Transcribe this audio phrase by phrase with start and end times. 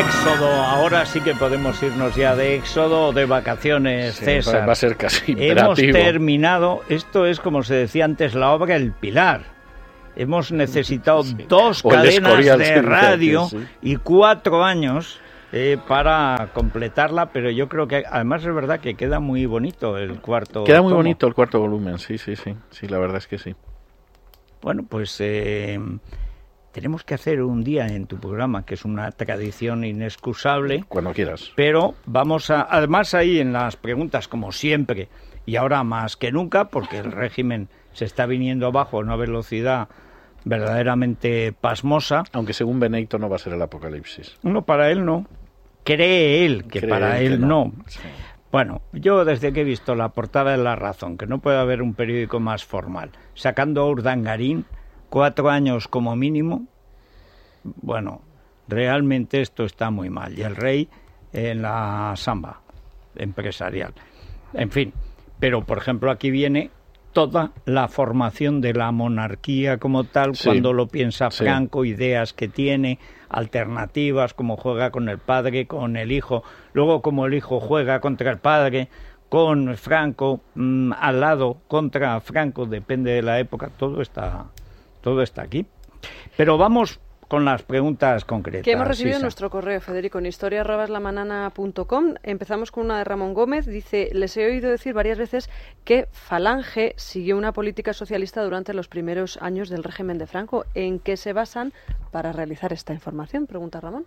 [0.00, 4.66] Éxodo, ahora sí que podemos irnos ya de éxodo o de vacaciones, Sí, César.
[4.66, 5.92] va a ser casi Hemos imperativo.
[5.92, 9.42] terminado, esto es como se decía antes, la obra El Pilar.
[10.16, 13.58] Hemos necesitado dos O cadenas de radio sí.
[13.82, 15.20] y cuatro años
[15.52, 20.18] eh, para completarla, pero yo creo que además es verdad que queda muy bonito el
[20.20, 20.64] cuarto.
[20.64, 21.02] Queda muy tomo.
[21.02, 22.54] bonito el cuarto volumen, sí, sí, sí.
[22.70, 23.54] Sí, la verdad es que sí.
[24.62, 25.78] Bueno, pues eh,
[26.72, 30.84] tenemos que hacer un día en tu programa, que es una tradición inexcusable.
[30.88, 31.52] Cuando quieras.
[31.56, 35.08] Pero vamos a, además ahí en las preguntas, como siempre,
[35.46, 39.88] y ahora más que nunca, porque el régimen se está viniendo abajo a una velocidad
[40.44, 42.24] verdaderamente pasmosa.
[42.32, 44.38] Aunque según Benedicto no va a ser el apocalipsis.
[44.42, 45.26] No, para él no.
[45.84, 47.72] Cree él que Cree para que él no.
[47.86, 48.00] Sí.
[48.52, 51.82] Bueno, yo desde que he visto la portada de La Razón, que no puede haber
[51.82, 54.66] un periódico más formal, sacando a Urdangarín,
[55.10, 56.66] cuatro años como mínimo,
[57.64, 58.22] bueno,
[58.68, 60.38] realmente esto está muy mal.
[60.38, 60.88] Y el rey
[61.32, 62.60] en la samba
[63.16, 63.92] empresarial.
[64.54, 64.92] En fin,
[65.38, 66.70] pero por ejemplo aquí viene
[67.12, 70.44] toda la formación de la monarquía como tal, Sí.
[70.48, 71.44] cuando lo piensa Sí.
[71.44, 72.98] Franco, ideas que tiene,
[73.28, 76.42] alternativas, como juega con el padre, con el hijo,
[76.72, 78.88] luego como el hijo juega contra el padre,
[79.28, 84.46] con Franco mm, al lado contra Franco, depende de la época, todo está,
[85.00, 85.66] todo está aquí.
[86.36, 87.00] Pero vamos
[87.30, 88.64] con las preguntas concretas.
[88.64, 89.24] Que hemos recibido en Isa.
[89.24, 92.14] nuestro correo, Federico, en historia.lamanana.com.
[92.24, 93.66] Empezamos con una de Ramón Gómez.
[93.66, 95.48] Dice, les he oído decir varias veces
[95.84, 100.64] que Falange siguió una política socialista durante los primeros años del régimen de Franco.
[100.74, 101.72] ¿En qué se basan
[102.10, 103.46] para realizar esta información?
[103.46, 104.06] Pregunta Ramón.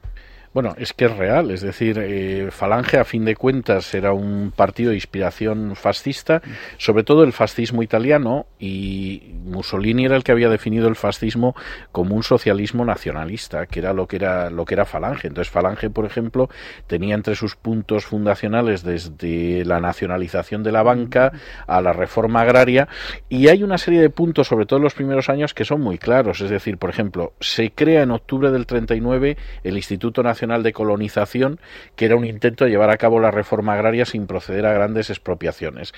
[0.53, 4.53] Bueno, es que es real, es decir, eh, Falange a fin de cuentas era un
[4.55, 6.43] partido de inspiración fascista,
[6.77, 11.55] sobre todo el fascismo italiano, y Mussolini era el que había definido el fascismo
[11.91, 15.27] como un socialismo nacionalista, que era lo que era lo que era Falange.
[15.27, 16.49] Entonces Falange, por ejemplo,
[16.85, 21.31] tenía entre sus puntos fundacionales desde la nacionalización de la banca
[21.65, 22.87] a la reforma agraria,
[23.27, 25.97] y hay una serie de puntos, sobre todo en los primeros años, que son muy
[25.97, 26.41] claros.
[26.41, 31.59] Es decir, por ejemplo, se crea en octubre del 39 el Instituto Nacional de Colonización,
[31.95, 35.09] que era un intento de llevar a cabo la reforma agraria sin proceder a grandes
[35.09, 35.93] expropiaciones.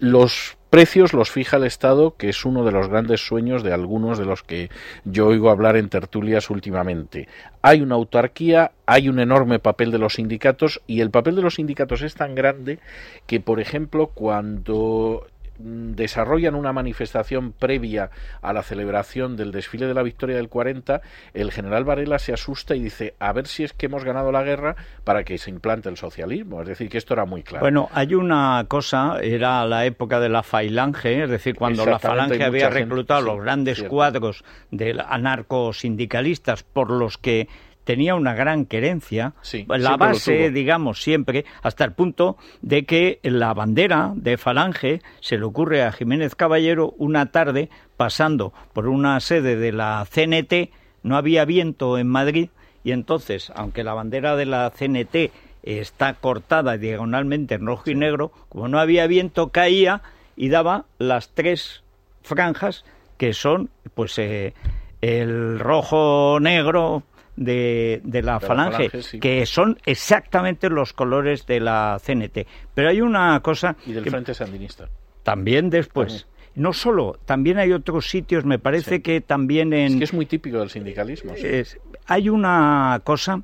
[0.00, 4.18] Los precios los fija el Estado, que es uno de los grandes sueños de algunos
[4.18, 4.70] de los que
[5.04, 7.28] yo oigo hablar en tertulias últimamente.
[7.62, 11.54] Hay una autarquía, hay un enorme papel de los sindicatos y el papel de los
[11.54, 12.78] sindicatos es tan grande
[13.26, 15.26] que, por ejemplo, cuando
[15.58, 18.10] desarrollan una manifestación previa
[18.42, 21.00] a la celebración del desfile de la victoria del 40,
[21.34, 24.42] el general Varela se asusta y dice, a ver si es que hemos ganado la
[24.42, 26.62] guerra para que se implante el socialismo.
[26.62, 27.64] Es decir, que esto era muy claro.
[27.64, 32.44] Bueno, hay una cosa, era la época de la Falange, es decir, cuando la Falange
[32.44, 33.90] había gente, reclutado sí, los grandes cierto.
[33.90, 37.48] cuadros de anarcosindicalistas por los que
[37.88, 43.54] tenía una gran querencia, Sí, la base, digamos, siempre, hasta el punto de que la
[43.54, 49.56] bandera de Falange se le ocurre a Jiménez Caballero una tarde pasando por una sede
[49.56, 50.70] de la CNT,
[51.02, 52.50] no había viento en Madrid,
[52.84, 55.32] y entonces, aunque la bandera de la CNT
[55.62, 60.02] está cortada diagonalmente en rojo y negro, como no había viento, caía
[60.36, 61.82] y daba las tres
[62.20, 62.84] franjas
[63.16, 64.52] que son, pues, eh,
[65.00, 67.02] el rojo-negro
[67.44, 69.20] de, de la la falange, falange, sí.
[69.20, 72.46] que son exactamente los colores de la CNT.
[72.74, 74.88] Pero hay una cosa y del que Frente Sandinista.
[75.22, 79.00] también después, no solo, también hay otros sitios, me parece Sí.
[79.02, 79.92] que también en...
[79.92, 81.34] Es que es muy típico del sindicalismo.
[81.36, 81.46] sí.
[81.46, 83.42] Es- hay una cosa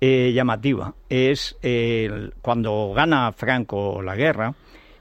[0.00, 4.54] eh, llamativa, es el- cuando gana Franco la guerra,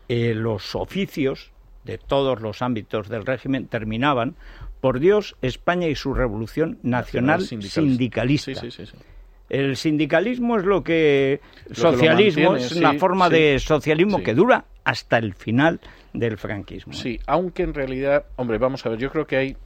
[0.08, 1.52] eh, los oficios
[1.84, 4.36] de todos los ámbitos del régimen terminaban
[4.84, 8.54] por Dios, España y su revolución nacional sindicalista.
[8.54, 8.98] Sí, sí, sí, sí.
[9.48, 11.40] El sindicalismo es lo que
[11.70, 15.80] Lo que lo socialismo mantiene, es una forma de socialismo que dura hasta el final
[16.12, 16.92] del franquismo.
[16.92, 19.58] Sí, aunque en realidad, hombre, vamos a ver, yo creo que hay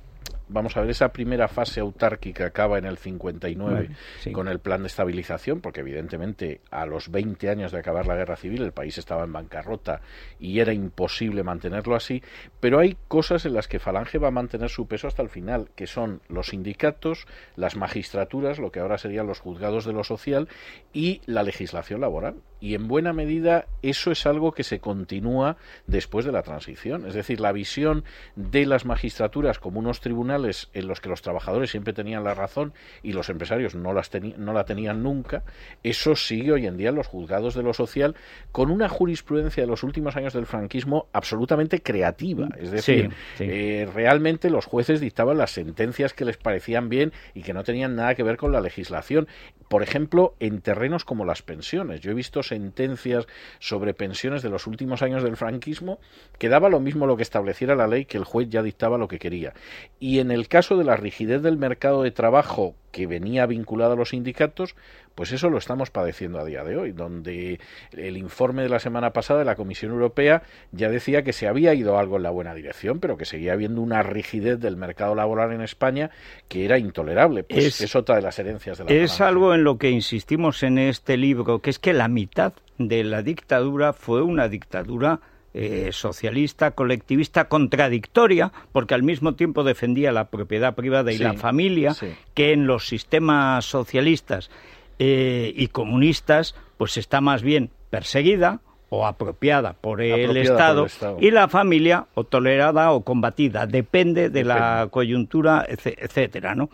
[0.50, 3.90] vamos a ver, esa primera fase autárquica acaba en el 59
[4.32, 8.36] con el plan de estabilización, porque evidentemente a los 20 años de acabar la guerra
[8.36, 10.02] civil el país estaba en bancarrota
[10.40, 12.24] y era imposible mantenerlo así,
[12.60, 15.70] pero hay cosas en las que Falange va a mantener su peso hasta el final,
[15.76, 20.48] que son los sindicatos, las magistraturas, lo que ahora serían los juzgados de lo social
[20.94, 22.36] y la legislación laboral.
[22.60, 27.06] Y en buena medida eso es algo que se continúa después de la transición.
[27.06, 28.04] Es decir, la visión
[28.36, 32.74] de las magistraturas como unos tribunales en los que los trabajadores siempre tenían la razón
[33.04, 35.44] y los empresarios no, las no la tenían nunca,
[35.84, 38.16] eso sigue hoy en día en los juzgados de lo social
[38.52, 42.50] con una jurisprudencia de los últimos años del franquismo absolutamente creativa.
[42.60, 47.54] Es decir, eh, realmente los jueces dictaban las sentencias que les parecían bien y que
[47.54, 49.28] no tenían nada que ver con la legislación.
[49.68, 52.02] Por ejemplo, en terrenos como las pensiones.
[52.02, 53.28] Yo he visto sentencias
[53.60, 56.00] sobre pensiones de los últimos años del franquismo
[56.38, 59.08] que daba lo mismo lo que estableciera la ley que el juez ya dictaba lo
[59.08, 59.54] que quería.
[60.00, 63.96] Y en el caso de la rigidez del mercado de trabajo que venía vinculada a
[63.96, 64.76] los sindicatos,
[65.14, 67.60] pues eso lo estamos padeciendo a día de hoy, donde
[67.92, 70.42] el informe de la semana pasada de la Comisión Europea
[70.72, 73.82] ya decía que se había ido algo en la buena dirección, pero que seguía habiendo
[73.82, 76.10] una rigidez del mercado laboral en España
[76.48, 77.44] que era intolerable.
[77.44, 80.80] Pues es, otra de las herencias de la Es algo en lo que insistimos en
[80.80, 85.20] este libro, que es que la mitad de la dictadura fue una dictadura
[85.54, 91.96] eh, socialista, colectivista, contradictoria, porque al mismo tiempo defendía la propiedad privada y la familia,
[92.34, 94.52] que en los sistemas socialistas
[95.00, 100.88] eh, y comunistas, pues está más bien perseguida o apropiada por el, Estado,
[101.20, 106.70] y la familia o tolerada o combatida, depende de la coyuntura, etcétera, ¿no?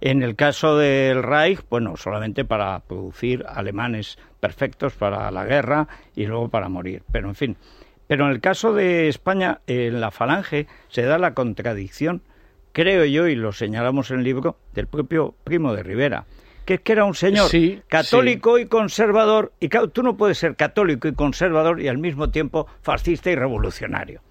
[0.00, 6.26] En el caso del Reich, bueno, solamente para producir alemanes perfectos para la guerra y
[6.26, 7.02] luego para morir.
[7.10, 7.56] Pero en fin,
[8.08, 12.22] pero en el caso de España, en la falange se da la contradicción,
[12.72, 16.24] creo yo, y lo señalamos en el libro, del propio Primo de Rivera,
[16.64, 17.50] que es que era un señor
[17.86, 22.66] católico y conservador, y tú no puedes ser católico y conservador y al mismo tiempo
[22.82, 24.22] fascista y revolucionario.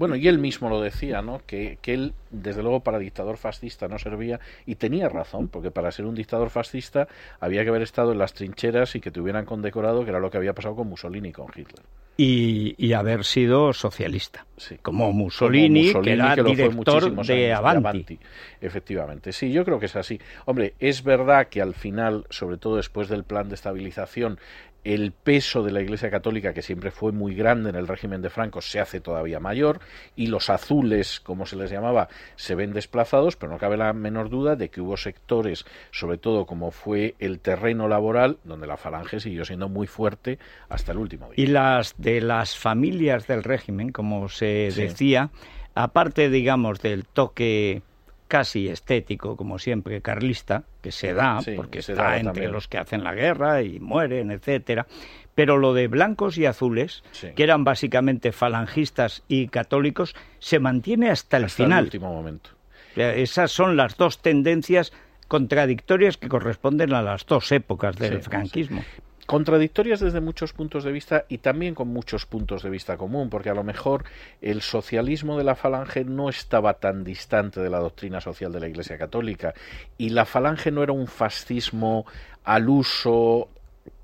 [0.00, 1.42] Bueno, y él mismo lo decía, ¿no?
[1.46, 5.92] Que, que, él, desde luego, para dictador fascista no servía, y tenía razón, porque para
[5.92, 7.06] ser un dictador fascista
[7.38, 10.30] había que haber estado en las trincheras y que te hubieran condecorado, que era lo
[10.30, 11.84] que había pasado con Mussolini y con Hitler
[12.22, 14.44] y, haber sido socialista,
[14.82, 18.18] como, Mussolini, que era director de Avanti.
[18.60, 20.20] Efectivamente, sí, yo creo que es así.
[20.44, 24.38] Hombre, es verdad que al final, sobre todo después del plan de estabilización,
[24.84, 28.30] el peso de la Iglesia Católica, que siempre fue muy grande en el régimen de
[28.30, 29.80] Franco, se hace todavía mayor
[30.16, 34.30] y los azules, como se les llamaba, se ven desplazados, pero no cabe la menor
[34.30, 39.20] duda de que hubo sectores, sobre todo como fue el terreno laboral, donde la falange
[39.20, 40.38] siguió siendo muy fuerte
[40.68, 41.44] hasta el último día.
[41.44, 45.30] Y las de las familias del régimen, como se decía,
[45.74, 47.82] aparte, digamos, del toque
[48.30, 53.02] casi estético, como siempre, carlista, que se da, porque se está entre los que hacen
[53.02, 54.86] la guerra y mueren, etcétera.
[55.34, 57.02] Pero lo de blancos y azules,
[57.34, 61.80] que eran básicamente falangistas y católicos, se mantiene hasta el final.
[61.80, 62.50] El último momento.
[62.94, 64.92] Esas son las dos tendencias
[65.26, 68.84] contradictorias que corresponden a las dos épocas del franquismo
[69.30, 73.48] contradictorias desde muchos puntos de vista y también con muchos puntos de vista común, porque
[73.48, 74.02] a lo mejor
[74.40, 78.66] el socialismo de la falange no estaba tan distante de la doctrina social de la
[78.66, 79.54] Iglesia Católica
[79.96, 82.06] y la falange no era un fascismo
[82.42, 83.48] al uso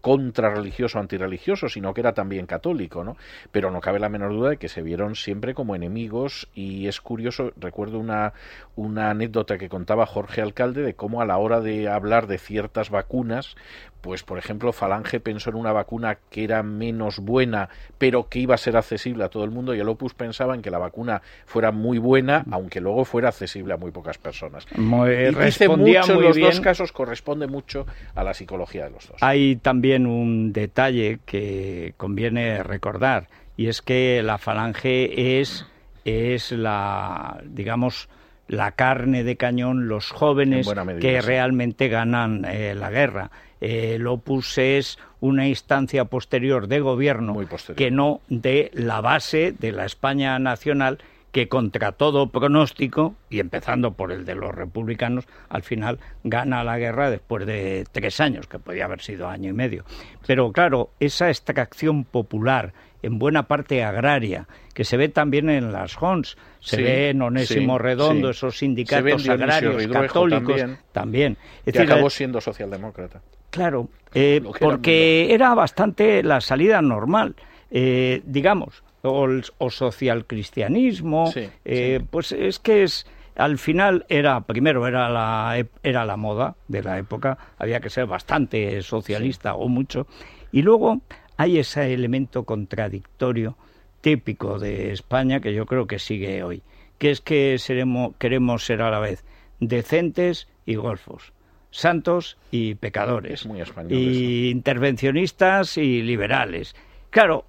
[0.01, 3.17] contrarreligioso antirreligioso, sino que era también católico, ¿no?
[3.51, 7.01] Pero no cabe la menor duda de que se vieron siempre como enemigos y es
[7.01, 8.33] curioso, recuerdo una,
[8.77, 12.91] una anécdota que contaba Jorge Alcalde de cómo a la hora de hablar de ciertas
[12.91, 13.57] vacunas,
[14.01, 18.55] pues por ejemplo Falange pensó en una vacuna que era menos buena pero que iba
[18.55, 21.23] a ser accesible a todo el mundo y el Opus pensaba en que la vacuna
[21.45, 24.67] fuera muy buena aunque luego fuera accesible a muy pocas personas.
[24.77, 29.23] Muy, y dice mucho los dos casos corresponde mucho a la psicología de los dos.
[29.23, 35.67] Hay también un detalle que conviene recordar y es que la Falange es
[36.05, 38.09] es la digamos
[38.49, 40.69] la carne de cañón, los jóvenes
[41.01, 43.31] que realmente ganan eh, la guerra.
[43.61, 47.37] El Opus es una instancia posterior de gobierno
[47.75, 50.99] que no de la base de la España nacional
[51.37, 56.79] que contra todo pronóstico, y empezando por el de los republicanos, al final gana la
[56.79, 59.85] guerra después de tres años, que podía haber sido año y medio.
[60.27, 62.73] Pero claro, esa extracción popular,
[63.03, 67.77] en buena parte agraria, que se ve también en las Hons, se ve en Onésimo
[67.77, 71.37] Redondo, esos sindicatos agrarios católicos también.
[71.71, 73.21] que acabó siendo socialdemócrata.
[73.51, 77.37] Claro, eh, porque era bastante la salida normal,
[77.71, 81.33] eh, digamos, o, o socialcristianismo,
[81.65, 86.83] eh, pues es que es al final era, primero era la, era la moda de
[86.83, 90.07] la época, había que ser bastante socialista o mucho,
[90.53, 91.03] y luego
[91.37, 93.57] hay ese elemento contradictorio
[94.01, 96.63] típico de España que yo creo que sigue hoy,
[96.99, 99.25] que es que seremos, queremos ser a la vez
[99.61, 101.33] decentes y golfos,
[101.77, 103.47] santos y pecadores,
[103.89, 106.75] y intervencionistas y liberales.
[107.11, 107.45] Claro,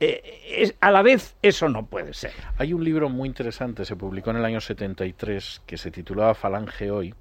[0.00, 2.32] eh, a la vez eso no puede ser.
[2.56, 6.90] Hay un libro muy interesante, se publicó en el año 73, que se titulaba Falange
[6.90, 7.14] Hoy,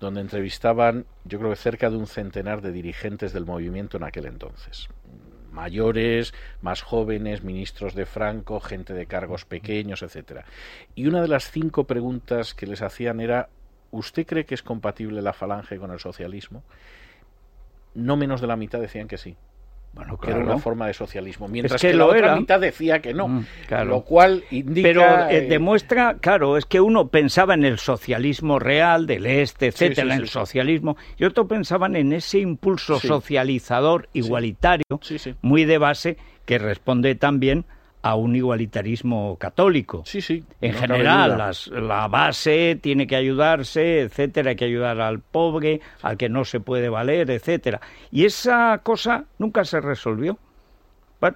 [0.00, 4.26] donde entrevistaban, yo creo que cerca de un centenar de dirigentes del movimiento en aquel
[4.26, 4.88] entonces.
[5.52, 6.32] Mayores,
[6.62, 10.46] más jóvenes, ministros de Franco, gente de cargos pequeños, etcétera.
[10.94, 13.50] Y una de las cinco preguntas que les hacían era
[13.92, 16.64] ¿Usted cree que es compatible la falange con el socialismo?
[17.94, 19.36] No menos de la mitad decían que sí.
[19.94, 23.28] Bueno, que era una forma de socialismo, mientras que, la otra mitad decía que no,
[23.28, 23.44] mm,
[23.84, 24.88] lo cual indica...
[24.88, 29.66] Pero eh, eh, demuestra, claro, es que uno pensaba en el socialismo real del este,
[29.66, 34.86] etcétera, en el socialismo, y otro pensaban en ese impulso socializador igualitario,
[35.42, 37.66] muy de base, que responde también
[38.02, 40.02] a un igualitarismo católico.
[40.04, 40.44] Sí, sí.
[40.60, 46.28] En general, la base tiene que ayudarse, etcétera, hay que ayudar al pobre, al que
[46.28, 47.80] no se puede valer, etcétera.
[48.10, 50.36] Y esa cosa nunca se resolvió.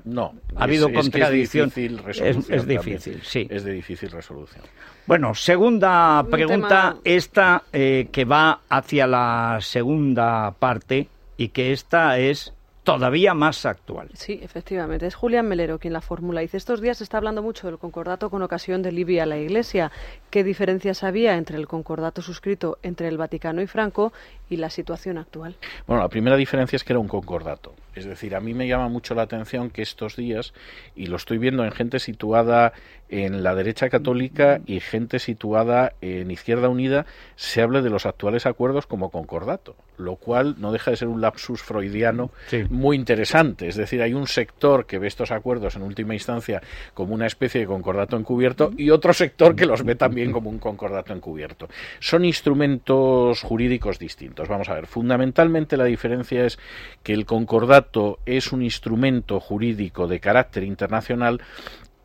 [0.04, 1.68] no, ha habido contradicción.
[1.68, 3.46] Es, difícil resolución es, difícil, sí.
[3.48, 4.64] Es de difícil resolución.
[5.06, 12.55] Bueno, segunda pregunta, esta eh, que va hacia la segunda parte y que esta es
[12.86, 14.08] todavía más actual.
[14.14, 15.08] Sí, efectivamente.
[15.08, 16.40] Es Julián Melero quien la formula.
[16.40, 19.38] Dice, estos días se está hablando mucho del concordato con ocasión de Libia a la
[19.38, 19.90] Iglesia.
[20.30, 24.12] ¿Qué diferencias había entre el concordato suscrito entre el Vaticano y Franco
[24.48, 25.56] y la situación actual?
[25.88, 27.74] Bueno, la primera diferencia es que era un concordato.
[27.96, 30.52] Es decir, a mí me llama mucho la atención que estos días,
[30.94, 32.72] y lo estoy viendo en gente situada
[33.08, 38.46] en la derecha católica y gente situada en Izquierda Unida, se hable de los actuales
[38.46, 42.30] acuerdos como concordato, lo cual no deja de ser un lapsus freudiano
[42.76, 43.68] muy interesante.
[43.68, 46.62] Es decir, hay un sector que ve estos acuerdos en última instancia
[46.94, 50.58] como una especie de concordato encubierto y otro sector que los ve también como un
[50.58, 51.68] concordato encubierto.
[52.00, 54.48] Son instrumentos jurídicos distintos.
[54.48, 56.58] Vamos a ver, fundamentalmente la diferencia es
[57.02, 61.40] que el concordato es un instrumento jurídico de carácter internacional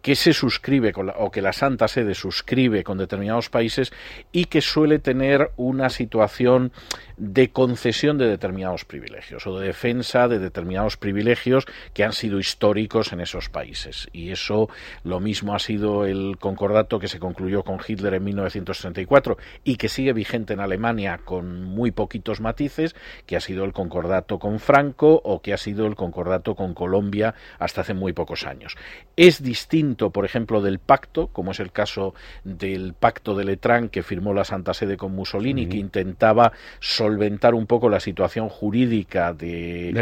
[0.01, 3.91] que se suscribe con o que la Santa Sede suscribe con determinados países
[4.31, 6.71] y que suele tener una situación
[7.17, 13.13] de concesión de determinados privilegios o de defensa de determinados privilegios que han sido históricos
[13.13, 14.09] en esos países.
[14.11, 14.69] Y eso
[15.03, 19.87] lo mismo ha sido el concordato que se concluyó con Hitler en 1934 y que
[19.87, 22.95] sigue vigente en Alemania con muy poquitos matices,
[23.27, 27.35] que ha sido el concordato con Franco o que ha sido el concordato con Colombia
[27.59, 28.75] hasta hace muy pocos años.
[29.15, 34.03] Es distinto, por ejemplo, del pacto, como es el caso del pacto de Letrán que
[34.03, 39.93] firmó la Santa Sede con Mussolini, que intentaba solventar un poco la situación jurídica del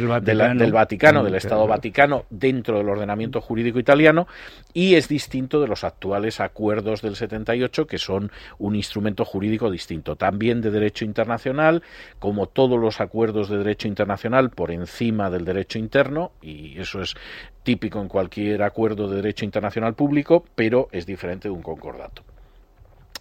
[0.72, 4.28] Vaticano, del, Estado Vaticano, dentro del ordenamiento jurídico italiano,
[4.74, 10.16] y es distinto de los actuales acuerdos del 78, que son un instrumento jurídico distinto,
[10.16, 11.84] también de derecho internacional,
[12.20, 17.16] como todos los acuerdos de derecho internacional por encima del derecho interno, y eso es
[17.64, 22.24] típico en cualquier acuerdo de derecho internacional público, pero es diferente de un concordato.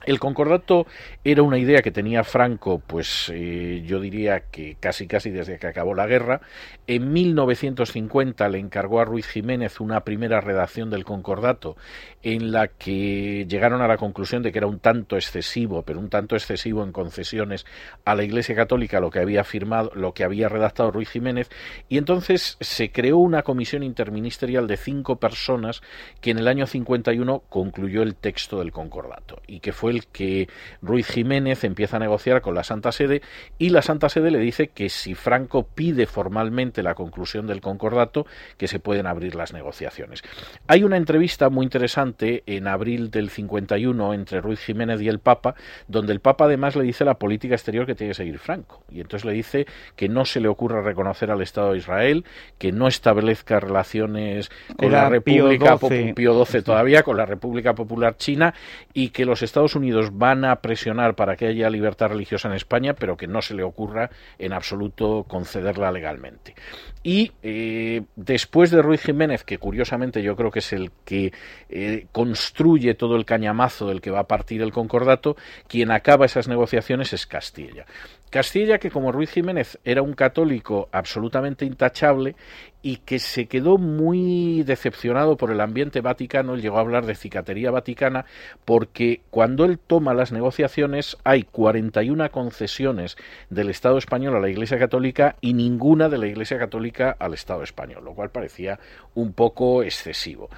[0.07, 0.87] El concordato
[1.25, 5.67] era una idea que tenía Franco, pues eh, yo diría que casi casi desde que
[5.67, 6.41] acabó la guerra.
[6.87, 11.77] En 1950 le encargó a Ruiz Jiménez una primera redacción del concordato
[12.23, 16.09] en la que llegaron a la conclusión de que era un tanto excesivo, pero un
[16.09, 17.67] tanto excesivo en concesiones
[18.05, 21.51] a la Iglesia Católica lo que había firmado, lo que había redactado Ruiz Jiménez,
[21.89, 25.83] y entonces se creó una comisión interministerial de cinco personas
[26.21, 30.49] que en el año 51 concluyó el texto del concordato y que fue el que
[30.83, 33.23] Ruiz Jiménez empieza a negociar con la Santa Sede
[33.59, 38.27] y la Santa Sede le dice que si Franco pide formalmente la conclusión del concordato,
[38.57, 40.23] que se pueden abrir las negociaciones.
[40.67, 45.55] Hay una entrevista muy interesante en abril del 51 entre Ruiz Jiménez y el Papa,
[45.87, 48.83] donde el Papa además le dice la política exterior que tiene que seguir Franco.
[48.91, 49.67] Y entonces le dice
[49.97, 52.25] que no se le ocurra reconocer al Estado de Israel,
[52.59, 55.77] que no establezca relaciones con la República
[56.15, 58.55] Pío XII todavía, con la República Popular China,
[58.93, 59.78] y que los Estados Unidos
[60.13, 63.63] van a presionar para que haya libertad religiosa en España, pero que no se le
[63.63, 66.55] ocurra en absoluto concederla legalmente.
[67.03, 71.33] Y eh, después de Ruiz Jiménez, que curiosamente yo creo que es el que
[71.69, 75.37] eh, construye todo el cañamazo del que va a partir el concordato,
[75.69, 77.87] quien acaba esas negociaciones es Castilla.
[78.31, 82.37] Castilla, que como Ruiz Jiménez era un católico absolutamente intachable
[82.83, 87.15] y que se quedó muy decepcionado por el ambiente vaticano, él llegó a hablar de
[87.15, 88.25] cicatería vaticana,
[88.65, 93.17] porque cuando él toma las negociaciones hay 41 concesiones
[93.51, 97.63] del Estado español a la Iglesia Católica y ninguna de la Iglesia Católica al Estado
[97.63, 98.79] español, lo cual parecía
[99.15, 100.49] un poco excesivo.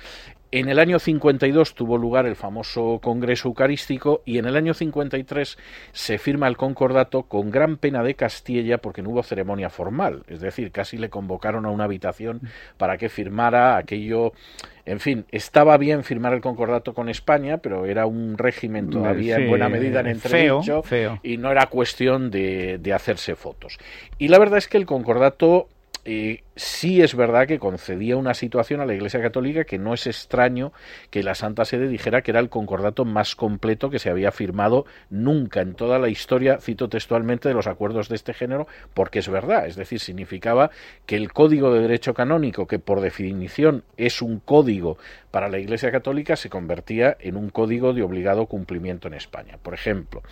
[0.53, 5.57] En el año 52 tuvo lugar el famoso Congreso Eucarístico y en el año 53
[5.93, 10.41] se firma el concordato con gran pena de Castilla porque no hubo ceremonia formal, es
[10.41, 12.41] decir, casi le convocaron a una habitación
[12.79, 14.33] para que firmara aquello.
[14.87, 19.49] En fin, estaba bien firmar el concordato con España, pero era un régimen todavía en
[19.49, 20.83] buena medida en entredicho
[21.23, 23.79] y no era cuestión de, de hacerse fotos.
[24.19, 25.69] Y la verdad es que el concordato
[26.05, 30.07] eh, sí es verdad que concedía una situación a la Iglesia Católica que no es
[30.07, 30.73] extraño
[31.11, 34.87] que la Santa Sede dijera que era el concordato más completo que se había firmado
[35.11, 39.29] nunca en toda la historia, cito textualmente, de los acuerdos de este género, porque es
[39.29, 40.71] verdad, es decir, significaba
[41.07, 44.99] que el Código de Derecho Canónico, que por definición es un código
[45.31, 49.59] para la Iglesia Católica, se convertía en un código de obligado cumplimiento en España.
[49.63, 50.23] Por ejemplo,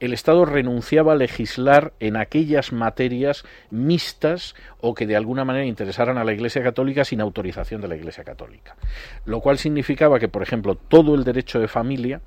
[0.00, 6.18] el Estado renunciaba a legislar en aquellas materias mixtas o que de alguna manera interesaran
[6.18, 8.76] a la Iglesia Católica sin autorización de la Iglesia Católica.
[9.24, 12.20] Lo cual significaba que, por ejemplo, todo el derecho de familia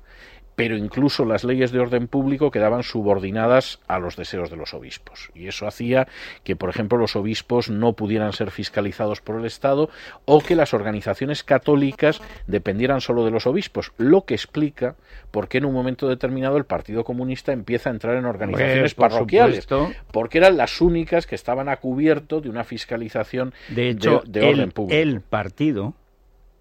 [0.56, 5.30] pero incluso las leyes de orden público quedaban subordinadas a los deseos de los obispos.
[5.34, 6.08] Y eso hacía
[6.44, 9.90] que, por ejemplo, los obispos no pudieran ser fiscalizados por el Estado
[10.24, 14.96] o que las organizaciones católicas dependieran solo de los obispos, lo que explica
[15.30, 19.68] por qué en un momento determinado el Partido Comunista empieza a entrar en organizaciones parroquiales,
[20.10, 24.98] porque eran las únicas que estaban a cubierto de una fiscalización de, hecho, orden público.
[24.98, 25.94] El partido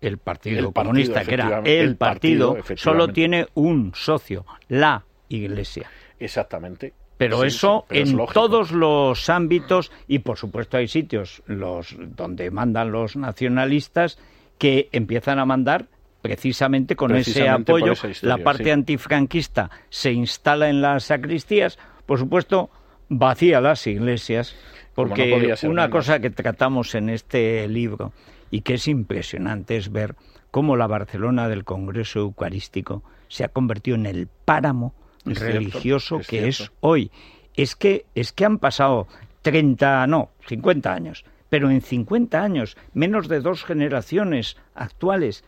[0.01, 5.89] el Partido Comunista, que era el, partido, solo tiene un socio, la Iglesia.
[6.19, 6.93] Exactamente.
[7.17, 13.15] Pero eso en todos los ámbitos y por supuesto hay sitios los donde mandan los
[13.15, 14.19] nacionalistas
[14.57, 15.85] que empiezan a mandar
[16.21, 17.93] precisamente con ese apoyo.
[18.21, 22.69] la parte antifranquista se instala en las sacristías, por supuesto
[23.07, 24.55] vacía las iglesias,
[24.93, 28.11] porque una cosa que tratamos en este libro
[28.55, 30.15] y que es impresionante es ver
[30.49, 34.95] cómo la Barcelona del Congreso Eucarístico se ha convertido en el páramo
[35.25, 37.11] religioso que es hoy.
[37.57, 39.07] Es que, es que han pasado
[39.41, 45.43] 30, no, 50 años, pero en 50 años, menos de dos generaciones actuales,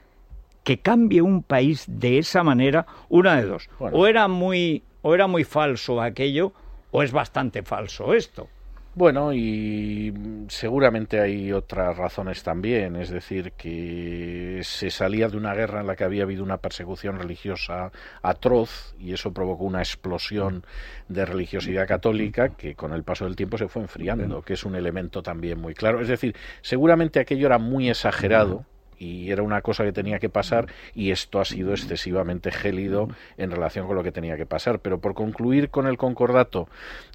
[0.65, 3.69] que cambie un país de esa manera, una de dos.
[3.79, 6.51] O era muy o era muy falso aquello
[6.91, 8.49] o es bastante falso esto.
[8.97, 10.11] Bueno, y
[10.47, 15.95] seguramente hay otras razones también, es decir, que se salía de una guerra en la
[15.95, 17.91] que había habido una persecución religiosa
[18.23, 20.65] atroz y eso provocó una explosión
[21.09, 24.73] de religiosidad católica que con el paso del tiempo se fue enfriando, que es un
[24.73, 26.01] elemento también muy claro.
[26.01, 28.65] Es decir, seguramente aquello era muy exagerado
[28.97, 33.51] y era una cosa que tenía que pasar y esto ha sido excesivamente gélido en
[33.51, 34.79] relación con lo que tenía que pasar.
[34.79, 36.67] Pero por concluir con el concordato,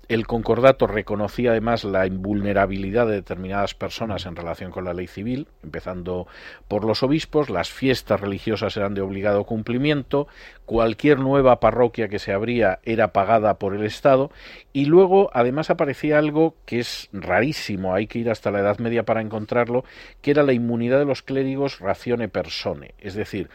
[0.09, 5.49] el concordato reconocía además la invulnerabilidad de determinadas personas en relación con la ley civil,
[5.62, 6.27] empezando
[6.68, 10.29] por los obispos, las fiestas religiosas eran de obligado cumplimiento,
[10.66, 14.31] cualquier nueva parroquia que se abría era pagada por el Estado
[14.73, 19.05] y luego además aparecía algo que es rarísimo, hay que ir hasta la Edad Media
[19.05, 19.85] para encontrarlo,
[20.21, 23.49] que era la inmunidad de los clérigos racione persone, es decir,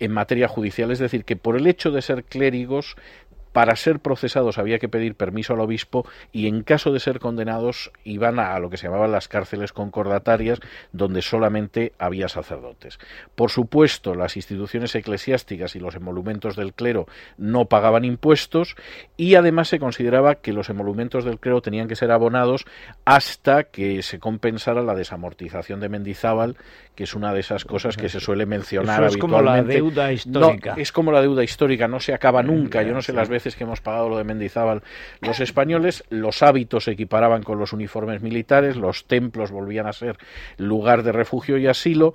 [0.00, 2.96] en materia judicial, es decir, que por el hecho de ser clérigos
[3.54, 7.92] para ser procesados había que pedir permiso al obispo y en caso de ser condenados
[8.02, 10.58] iban a, lo que se llamaban las cárceles concordatarias
[10.90, 12.98] donde solamente había sacerdotes.
[13.36, 17.06] Por supuesto, las instituciones eclesiásticas y los emolumentos del clero
[17.38, 18.74] no pagaban impuestos
[19.16, 22.64] y además se consideraba que los emolumentos del clero tenían que ser abonados
[23.04, 26.56] hasta que se compensara la desamortización de Mendizábal,
[26.94, 30.74] que es una de esas cosas que se suele mencionar es como la deuda histórica.
[30.76, 32.82] es como la deuda histórica, no se acaba nunca.
[32.82, 34.82] Yo no sé las veces que hemos pagado lo de Mendizábal
[35.20, 40.18] los españoles, los hábitos se equiparaban con los uniformes militares, los templos volvían a ser
[40.56, 42.14] lugar de refugio y asilo,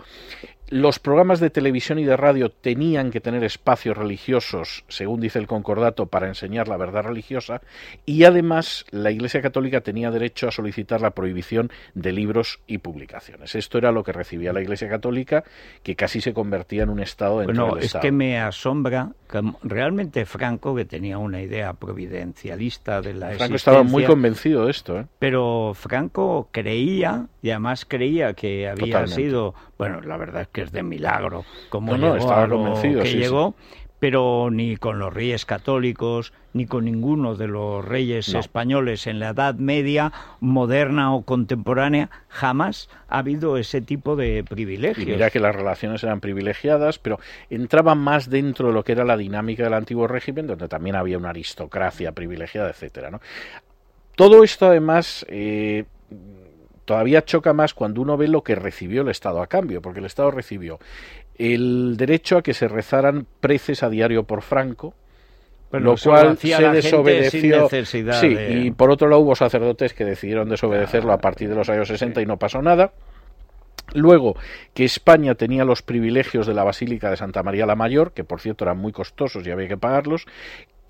[0.70, 5.48] los programas de televisión y de radio tenían que tener espacios religiosos, según dice el
[5.48, 7.62] concordato, para enseñar la verdad religiosa,
[8.06, 13.56] y además la Iglesia Católica tenía derecho a solicitar la prohibición de libros y publicaciones.
[13.56, 15.44] Esto era lo que recibía la Iglesia Católica,
[15.84, 19.42] que casi se convertía en un Estado dentro bueno, del es que me asombra que
[19.64, 25.00] realmente Franco, que tenía una idea providencialista de la Franco estaba muy convencido de esto.
[25.00, 25.06] ¿eh?
[25.20, 30.72] Pero Franco creía, y además creía que había sido, bueno, la verdad es que es
[30.72, 33.56] de milagro como llegó que llegó,
[34.00, 39.30] pero ni con los reyes católicos, ni con ninguno de los reyes españoles en la
[39.30, 45.08] Edad Media, moderna o contemporánea, jamás ha habido ese tipo de privilegios.
[45.08, 49.04] Y mira que las relaciones eran privilegiadas, pero entraban más dentro de lo que era
[49.04, 53.12] la dinámica del antiguo régimen, donde también había una aristocracia privilegiada, etcétera.
[53.12, 53.20] ¿no?
[54.16, 55.86] Todo esto, además, eh,
[56.86, 60.06] todavía choca más cuando uno ve lo que recibió el Estado a cambio, porque el
[60.06, 60.80] Estado recibió
[61.40, 64.94] el derecho a que se rezaran preces a diario por Franco,
[65.72, 67.70] lo cual se desobedeció.
[67.70, 71.88] Sí, y por otro lado hubo sacerdotes que decidieron desobedecerlo a partir de los años
[71.88, 72.92] 60 y no pasó nada.
[73.94, 74.36] Luego,
[74.74, 78.40] que España tenía los privilegios de la Basílica de Santa María la Mayor, que por
[78.40, 80.28] cierto eran muy costosos y había que pagarlos,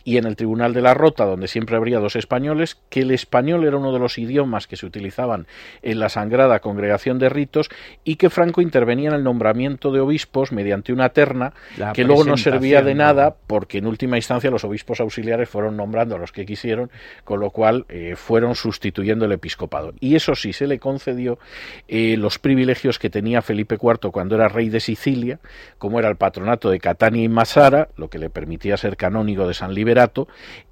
[0.03, 3.65] y en el Tribunal de la Rota, donde siempre habría dos españoles, que el español
[3.65, 5.47] era uno de los idiomas que se utilizaban
[5.81, 7.69] en la Sagrada Congregación de Ritos
[8.03, 11.53] y que Franco intervenía en el nombramiento de obispos mediante una terna
[11.93, 16.15] que luego no servía de nada porque en última instancia los obispos auxiliares fueron nombrando
[16.15, 16.91] a los que quisieron,
[17.23, 19.93] con lo cual eh, fueron sustituyendo el episcopado.
[19.99, 21.39] Y eso sí, se le concedió
[21.87, 25.39] eh, los privilegios que tenía Felipe IV cuando era rey de Sicilia,
[25.77, 29.53] como era el patronato de Catania y Masara, lo que le permitía ser canónigo de
[29.53, 30.27] San Liberato,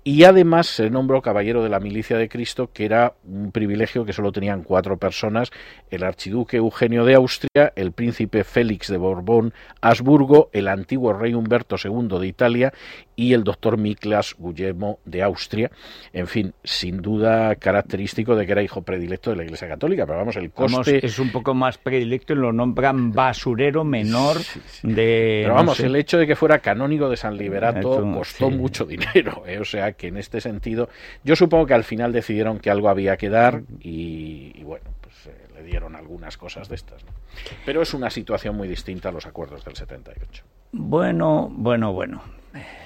[0.07, 4.13] y además se nombró caballero de la milicia de Cristo, que era un privilegio que
[4.13, 5.51] solo tenían cuatro personas,
[5.89, 11.75] el archiduque Eugenio de Austria, el príncipe Félix de Borbón Habsburgo, el antiguo rey Humberto
[11.83, 12.73] II de Italia
[13.17, 15.71] y el doctor Miklas Guillermo de Austria,
[16.13, 20.19] en fin, sin duda característico de que era hijo predilecto de la Iglesia Católica, pero
[20.19, 21.05] vamos, el coste...
[21.05, 24.37] es un poco más predilecto y lo nombran basurero menor
[24.83, 25.41] de...
[25.43, 29.59] Pero vamos, el hecho de que fuera canónigo de San Liberato costó mucho dinero, ¿eh?
[29.59, 30.89] o sea que en este sentido,
[31.23, 35.47] yo supongo que al final decidieron que algo había que dar y, bueno, pues eh,
[35.55, 37.03] le dieron algunas cosas de estas.
[37.65, 40.43] Pero es una situación muy distinta a los acuerdos del 78.
[40.71, 42.21] Bueno, bueno, bueno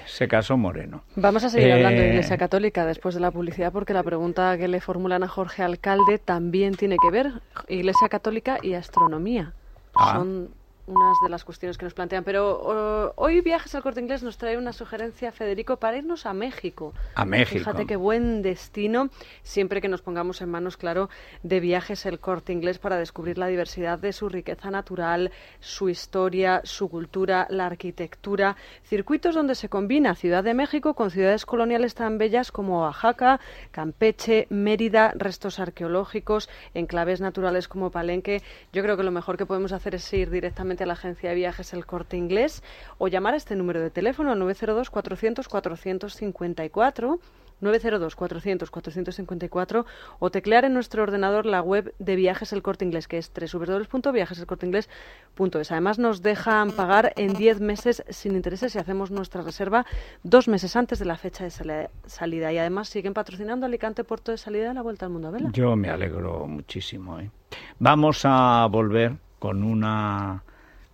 [0.06, 1.04] se casó Moreno.
[1.16, 4.56] Vamos a seguir hablando de eh, Iglesia Católica después de la publicidad porque la pregunta
[4.58, 7.32] que le formulan a Jorge Alcalde también tiene que ver
[7.68, 9.54] Iglesia Católica y astronomía.
[9.94, 10.14] Ah.
[10.14, 10.50] Son
[10.96, 12.24] unas de las cuestiones que nos plantean.
[12.24, 16.92] Pero hoy Viajes al Corte Inglés nos trae una sugerencia, Federico, para irnos a México.
[17.14, 17.58] A México.
[17.58, 19.10] Fíjate qué buen destino,
[19.42, 21.08] siempre que nos pongamos en manos, claro,
[21.42, 26.60] de Viajes al Corte Inglés para descubrir la diversidad de su riqueza natural, su historia,
[26.64, 28.56] su cultura, la arquitectura.
[28.84, 34.46] Circuitos donde se combina Ciudad de México con ciudades coloniales tan bellas como Oaxaca, Campeche,
[34.50, 38.42] Mérida, restos arqueológicos, enclaves naturales como Palenque.
[38.72, 41.36] Yo creo que lo mejor que podemos hacer es ir directamente a la agencia de
[41.36, 42.62] viajes El Corte Inglés
[42.98, 47.20] o llamar a este número de teléfono 902 400 454
[47.62, 49.86] 902 400 454
[50.18, 55.70] o teclear en nuestro ordenador la web de Viajes El Corte Inglés que es www.viajeselcorteinglés.es.
[55.70, 59.86] Además nos dejan pagar en 10 meses sin intereses si hacemos nuestra reserva
[60.22, 64.38] dos meses antes de la fecha de salida y además siguen patrocinando Alicante Puerto de
[64.38, 65.50] Salida de la Vuelta al Mundo Vela.
[65.52, 67.20] Yo me alegro muchísimo.
[67.20, 67.30] ¿eh?
[67.78, 70.42] Vamos a volver con una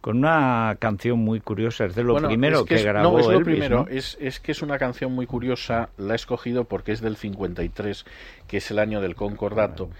[0.08, 1.84] con una canción muy curiosa.
[1.84, 3.86] Es de lo primero que, grabó no, es lo primero.
[3.90, 5.90] Es, es, que es una canción muy curiosa.
[5.98, 8.06] La he escogido porque es del 53,
[8.46, 9.90] que es el año del Concordato.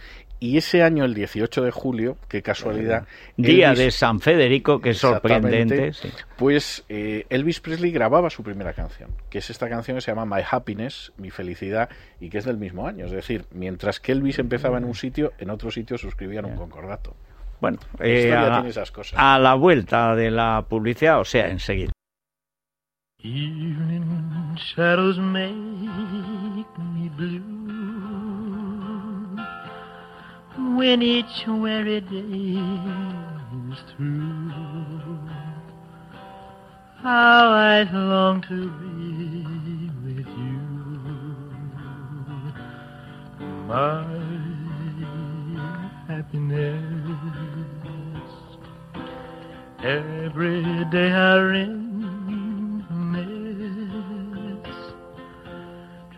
[0.41, 3.07] Y ese año, el 18 de julio, qué casualidad.
[3.37, 5.93] Día de San Federico, que es sorprendente.
[6.39, 10.25] Pues eh, Elvis Presley grababa su primera canción, que es esta canción que se llama
[10.25, 13.05] My Happiness, Mi Felicidad, y que es del mismo año.
[13.05, 17.15] Es decir, mientras que Elvis empezaba en un sitio, en otro sitio suscribían un concordato.
[17.61, 18.33] Bueno, eh,
[19.17, 21.93] a, la vuelta de la publicidad, o sea, enseguida.
[23.21, 25.49] Evening shadows make
[26.79, 27.59] me blue
[30.77, 32.61] when each weary day
[33.73, 34.53] is through.
[37.03, 40.61] How I long to be with you,
[43.67, 44.05] my
[46.07, 46.98] happiness.
[49.81, 51.79] Every day I reminisce,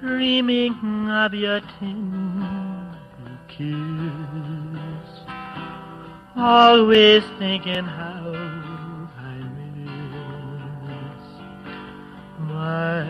[0.01, 2.96] dreaming of your tender
[3.49, 3.68] kiss.
[6.37, 8.33] Always thinking how
[9.18, 9.35] I
[9.66, 11.23] miss
[12.38, 13.05] my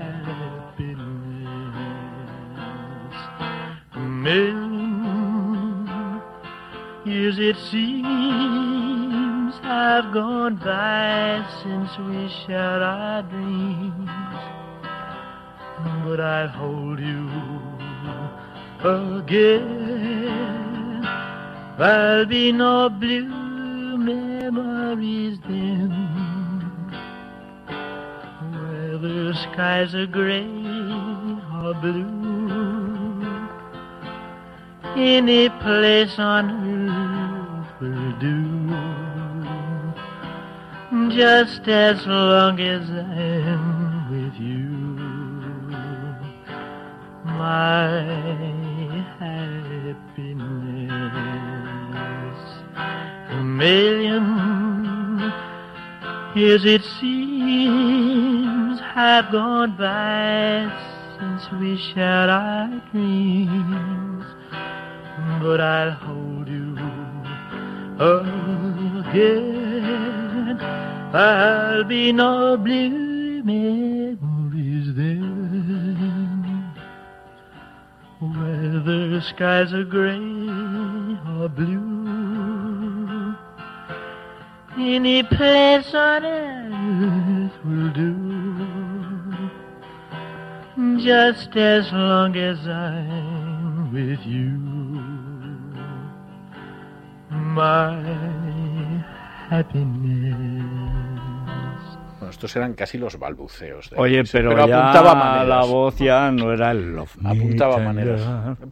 [0.00, 1.06] happiness.
[3.94, 4.66] Million
[7.04, 8.55] years it seems
[9.66, 14.08] have gone by since we shared our dreams.
[16.04, 17.28] But I'll hold you
[19.18, 20.22] again.
[21.78, 25.90] There'll be no blue memories then.
[28.52, 30.46] Whether skies are gray
[31.60, 33.48] or blue,
[34.94, 36.75] any place on earth
[41.16, 44.60] Just as long as I'm with you,
[47.24, 48.02] my
[49.18, 49.56] happiness.
[53.30, 55.32] A million
[56.34, 60.70] years it seems have gone by
[61.18, 64.26] since we shared our dreams,
[65.40, 66.76] but I'll hold you
[69.00, 70.95] again.
[71.16, 76.74] I'll be no blue memories then.
[78.20, 80.12] Whether skies are gray
[81.38, 83.34] or blue,
[84.76, 88.14] any place on earth will do.
[91.02, 94.58] Just as long as I'm with you,
[97.30, 98.02] my
[99.48, 100.45] happiness.
[102.26, 103.90] Bueno, estos eran casi los balbuceos.
[103.90, 105.48] de Oye, pero, apuntaba ya maneras.
[105.48, 108.20] la voz ya no era el love me Apuntaba maneras.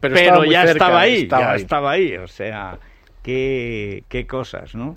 [0.01, 1.61] Pero Pero, estaba ya cerca, estaba ahí, estaba ya ahí.
[1.61, 2.17] estaba ahí.
[2.17, 2.79] O sea,
[3.23, 4.95] qué, qué cosas, ¿no?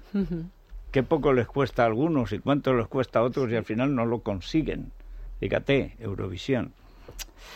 [0.91, 3.95] Qué poco les cuesta a algunos y cuánto les cuesta a otros y al final
[3.95, 4.91] no lo consiguen.
[5.39, 6.73] Fíjate, Eurovisión.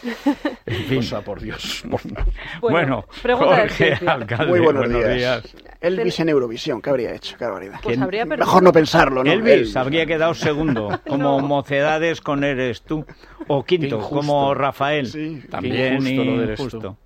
[0.67, 0.97] En fin.
[0.99, 1.85] Cosa, por Dios.
[1.89, 2.01] por.
[2.61, 3.93] Bueno, del Jorge.
[4.07, 5.43] Alcalde, Muy buenos, buenos días.
[5.45, 5.57] días.
[5.81, 7.37] Elvis en Eurovisión, ¿qué habría hecho?
[7.39, 7.81] Qué barbaridad.
[7.83, 7.99] Pues.
[7.99, 9.31] Mejor no pensarlo, ¿no?
[9.31, 11.47] Elvis habría quedado segundo, como No.
[11.47, 13.05] mocedades con Eres tú,
[13.49, 15.07] o quinto, como Rafael.
[15.07, 15.43] Sí.
[15.51, 16.97] También injusto lo de injusto.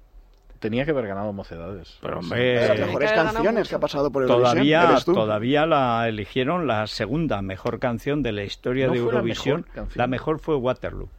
[0.59, 1.99] Tenía que haber ganado Mocedades.
[2.01, 3.69] Pero Las hombre, Tiene que mejores canciones mucho.
[3.69, 4.53] que ha pasado por Eurovisión.
[4.55, 5.13] todavía, eres tú.
[5.13, 9.67] todavía la eligieron la segunda mejor canción de la historia ¿No de la Eurovisión.
[9.75, 9.89] mejor?
[9.97, 11.11] La mejor fue Waterloo.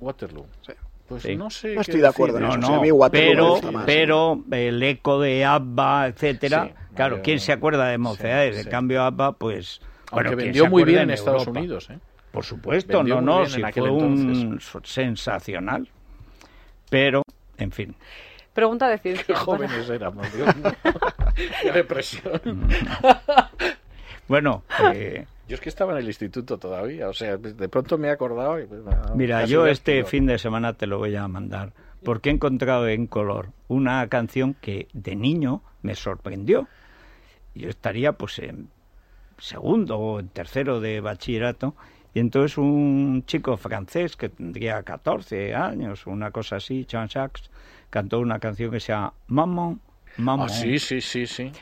[0.00, 0.46] Waterloo.
[0.66, 0.72] Sí.
[1.08, 1.36] Pues Sí.
[1.36, 1.68] no sé.
[1.68, 2.58] No qué estoy de acuerdo en No, eso.
[2.58, 6.94] o sea, no, a mí Waterloo pero, más, pero el eco de ABBA, etcétera, Sí,
[6.96, 8.54] claro, ¿quién se acuerda de Mocedades?
[8.54, 8.70] sí, De sí.
[8.70, 9.80] cambio ABBA, pues...
[10.10, 11.58] Aunque bueno, ¿quién vendió muy bien en Estados Europa?
[11.60, 11.98] Unidos, ¿eh?
[12.32, 14.90] Por supuesto, Vendió no, no, en aquel fue un entonces.
[14.92, 15.88] sensacional.
[16.90, 17.22] Pero,
[17.56, 17.94] en fin.
[18.52, 19.36] Pregunta de Qué ciencia.
[19.36, 20.72] jóvenes éramos, Dios mío.
[21.62, 22.40] Qué depresión.
[24.28, 28.08] Bueno, eh, Yo es que estaba en el instituto todavía, o sea, de pronto me
[28.08, 28.60] he acordado.
[28.60, 28.82] y, pues,
[29.14, 33.06] mira, yo este fin de semana te lo voy a mandar, porque he encontrado en
[33.06, 36.68] color una canción que de niño me sorprendió.
[37.54, 38.68] Yo estaría pues en
[39.38, 41.76] segundo o en tercero de bachillerato,
[42.12, 47.50] y entonces un chico francés que tendría 14 años, una cosa así, Jean-Jacques,
[47.90, 49.80] cantó una canción que se llama Maman,
[50.16, 50.46] Maman.
[50.46, 51.52] Ah, sí, sí, sí, sí.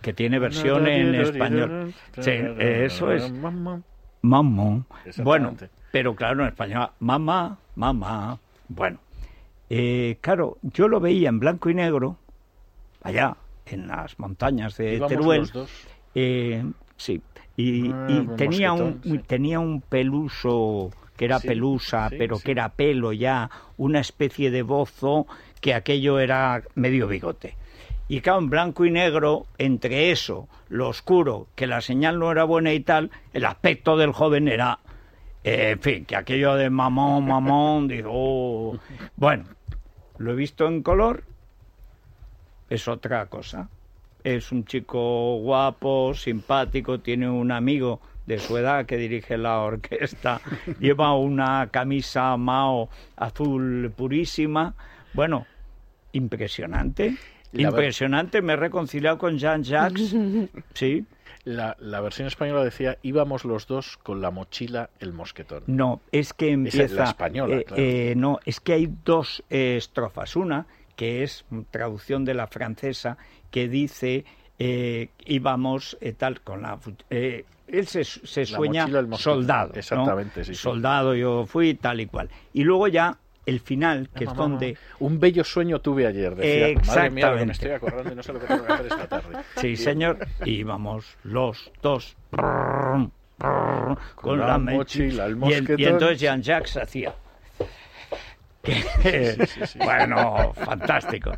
[0.00, 1.94] Que tiene versión en español.
[2.20, 3.32] Sí, eso es.
[4.22, 4.86] Mamón.
[5.18, 5.56] Bueno,
[5.90, 8.38] pero claro, en español, mamá, mamá.
[8.68, 8.98] Bueno,
[9.68, 12.16] eh, claro, yo lo veía en blanco y negro,
[13.02, 15.50] allá, en las montañas de Íbamos Teruel.
[16.14, 16.64] Eh,
[16.96, 17.20] sí,
[17.56, 19.18] y, Ah, y tenía, un, sí.
[19.26, 24.50] tenía un peluso que era Sí, pelusa, sí, pero que era pelo ya, una especie
[24.50, 25.26] de bozo,
[25.60, 27.56] que aquello era medio bigote.
[28.12, 32.44] Y claro, en blanco y negro, entre eso, lo oscuro, que la señal no era
[32.44, 34.80] buena y tal, el aspecto del joven era,
[35.44, 38.78] eh, en fin, que aquello de mamón, mamón, digo, oh.
[39.16, 39.44] bueno,
[40.18, 41.24] lo he visto en color,
[42.68, 43.70] es otra cosa.
[44.22, 50.42] Es un chico guapo, simpático, tiene un amigo de su edad que dirige la orquesta,
[50.80, 54.74] lleva una camisa Mao azul purísima.
[55.14, 55.46] Bueno,
[56.12, 57.16] impresionante.
[57.52, 60.14] La Impresionante, me he reconciliado con Jean-Jacques.
[60.74, 61.04] Sí,
[61.44, 65.64] La, la versión española decía, íbamos los dos con la mochila el mosquetón.
[65.66, 66.84] No, es que empieza.
[66.84, 67.82] es la española, eh, claro.
[67.82, 70.36] eh, no, es que hay dos eh, estrofas.
[70.36, 73.16] Una que es traducción de la francesa
[73.50, 74.24] que dice
[74.58, 76.78] eh, íbamos eh, tal con la.
[77.10, 79.72] eh, él se, se La sueña mochila soldado.
[79.72, 79.78] ¿no?
[79.78, 80.60] Exactamente, sí, sí.
[80.62, 82.28] Soldado yo fui, tal y cual.
[82.52, 84.66] Y luego ya el final, que es Mamá, donde.
[84.74, 86.80] mamá, Un bello sueño tuve ayer, decía.
[86.86, 87.52] Madre mía, que me Exactamente.
[87.52, 89.38] estoy acordando y no sé lo que tengo que hacer esta tarde.
[89.56, 90.18] Sí, señor.
[90.44, 92.16] Y íbamos los dos.
[92.30, 93.12] Con,
[94.14, 95.36] Con la, la mochila, el
[95.76, 97.12] y, y entonces Jean-Jacques hacía.
[98.62, 99.48] que-
[99.84, 101.32] Bueno, fantástico.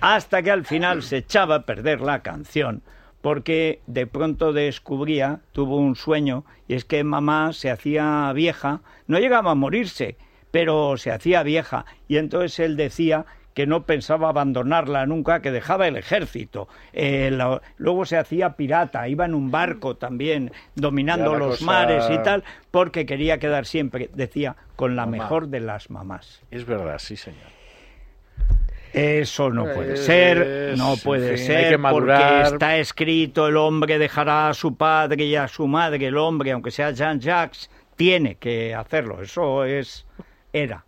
[0.00, 2.82] Hasta que al final se echaba a perder la canción.
[3.20, 9.18] Porque de pronto descubría, tuvo un sueño, y es que mamá se hacía vieja, no
[9.20, 10.16] llegaba a morirse,
[10.52, 11.84] pero se hacía vieja.
[12.06, 16.68] Y entonces él decía que no pensaba abandonarla nunca, que dejaba el ejército.
[16.94, 17.36] Eh,
[17.76, 22.44] luego se hacía pirata, iba en un barco también, dominando los cosa- mares y tal,
[22.70, 25.24] porque quería quedar siempre, decía, con la Mamá.
[25.24, 26.42] mejor de las mamás.
[26.50, 27.50] Es verdad, sí, señor.
[28.94, 34.76] Eso no puede ser, no puede ser, porque está escrito el hombre dejará a su
[34.76, 39.22] padre y a su madre, el hombre, aunque sea Jean-Jacques, tiene que hacerlo.
[39.22, 40.04] Eso es,
[40.52, 40.84] era,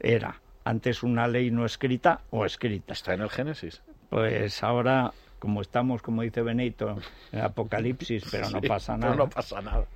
[0.00, 0.40] era.
[0.64, 2.92] Antes una ley no escrita o escrita.
[2.92, 3.82] Está en el Génesis.
[4.10, 6.98] Pues ahora, como estamos, como dice Benito,
[7.32, 9.16] en Apocalipsis, pero no pasa pero nada.
[9.16, 9.86] no pasa nada.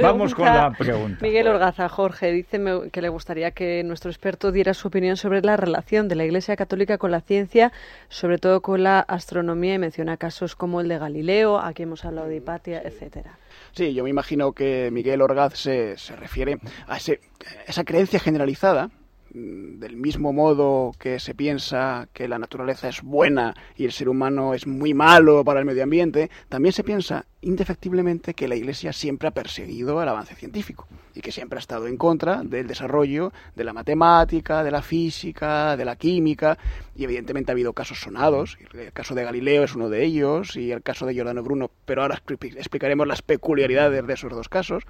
[0.00, 1.18] Vamos con la pregunta.
[1.20, 5.42] Miguel Orgaza, Jorge, dice me- que le gustaría que nuestro experto diera su opinión sobre
[5.42, 7.72] la relación de la Iglesia Católica con la ciencia,
[8.08, 12.28] sobre todo con la astronomía, y menciona casos como el de Galileo, aquí hemos hablado
[12.28, 13.38] de Hipatia, etcétera.
[13.72, 17.20] Sí, yo me imagino que Miguel Orgaz se, se refiere a ese-
[17.66, 18.90] esa creencia generalizada,
[19.36, 24.54] del mismo modo que se piensa que la naturaleza es buena y el ser humano
[24.54, 29.28] es muy malo para el medio ambiente, también se piensa indefectiblemente que la Iglesia siempre
[29.28, 33.64] ha perseguido el avance científico y que siempre ha estado en contra del desarrollo de
[33.64, 36.56] la matemática, de la física, de la química,
[36.94, 40.72] y evidentemente ha habido casos sonados, el caso de Galileo es uno de ellos, y
[40.72, 44.84] el caso de Giordano Bruno, pero ahora expli- explicaremos las peculiaridades de esos dos casos.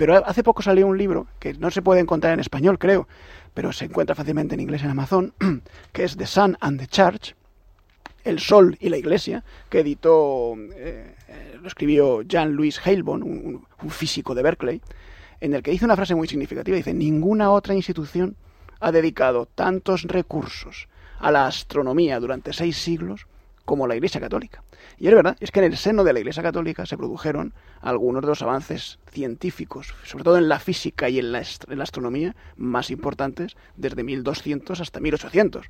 [0.00, 3.06] Pero hace poco salió un libro que no se puede encontrar en español, creo,
[3.52, 5.34] pero se encuentra fácilmente en inglés en Amazon,
[5.92, 7.34] que es The Sun and the Church,
[8.24, 13.66] El Sol y la Iglesia, que editó, eh, eh, lo escribió Jean-Louis Heilbon, un, un-
[13.82, 14.80] un físico de Berkeley,
[15.38, 18.36] en el que dice una frase muy significativa, dice, ninguna otra institución
[18.80, 23.26] ha dedicado tantos recursos a la astronomía durante seis siglos
[23.70, 24.64] como la Iglesia Católica.
[24.98, 28.20] Y es verdad, es que en el seno de la Iglesia Católica se produjeron algunos
[28.20, 32.34] de los avances científicos, sobre todo en la física y en la, en la astronomía,
[32.56, 35.66] más importantes desde 1200 hasta 1800.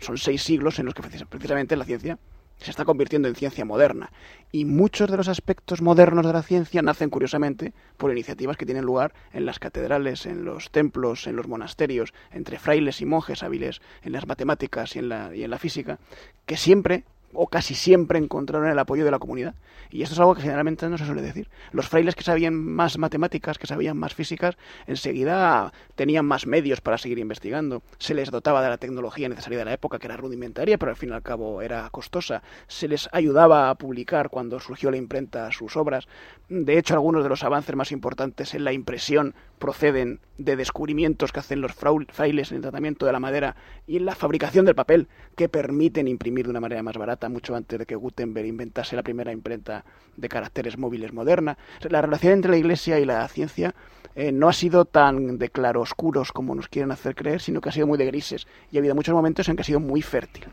[0.00, 2.18] Son seis siglos en los que precis- precisamente la ciencia
[2.56, 4.12] se está convirtiendo en ciencia moderna.
[4.50, 8.84] Y muchos de los aspectos modernos de la ciencia nacen, curiosamente, por iniciativas que tienen
[8.84, 13.82] lugar en las catedrales, en los templos, en los monasterios, entre frailes y monjes hábiles
[14.02, 15.98] en las matemáticas y en la, y en la física,
[16.46, 19.54] que siempre o casi siempre encontraron el apoyo de la comunidad.
[19.90, 21.48] Y esto es algo que generalmente no se suele decir.
[21.72, 26.98] Los frailes que sabían más matemáticas, que sabían más físicas, enseguida tenían más medios para
[26.98, 27.82] seguir investigando.
[27.98, 30.96] Se les dotaba de la tecnología necesaria de la época, que era rudimentaria, pero al
[30.96, 32.42] fin y al cabo era costosa.
[32.68, 36.08] Se les ayudaba a publicar cuando surgió la imprenta sus obras.
[36.48, 41.40] De hecho, algunos de los avances más importantes en la impresión proceden de descubrimientos que
[41.40, 45.08] hacen los frailes en el tratamiento de la madera y en la fabricación del papel,
[45.36, 49.02] que permiten imprimir de una manera más barata, mucho antes de que Gutenberg inventase la
[49.02, 49.84] primera imprenta
[50.16, 51.56] de caracteres móviles moderna.
[51.88, 53.74] La relación entre la Iglesia y la ciencia
[54.14, 57.72] eh, no ha sido tan de claroscuros como nos quieren hacer creer, sino que ha
[57.72, 58.46] sido muy de grises.
[58.70, 60.44] Y ha habido muchos momentos en que ha sido muy fértil.